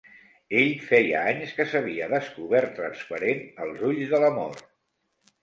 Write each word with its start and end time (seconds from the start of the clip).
Ell 0.59 0.69
feia 0.85 1.19
anys 1.33 1.51
que 1.57 1.65
s'havia 1.73 2.07
descobert 2.15 2.73
transparent 2.81 3.45
als 3.67 3.87
ulls 3.93 4.17
de 4.17 4.25
l'amor. 4.27 4.59